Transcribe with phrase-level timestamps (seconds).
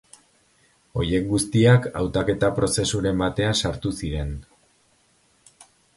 [1.01, 4.33] Horiek guztiak hautaketa-prozesuren batean sartu ziren.